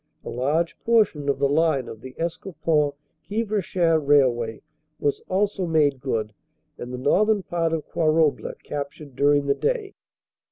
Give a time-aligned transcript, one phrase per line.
[0.25, 4.63] A large portion of the line of the Escaupont Quievrechain railway
[4.99, 6.33] was also made good
[6.79, 9.93] and the northern part of Quarouble captured during the day.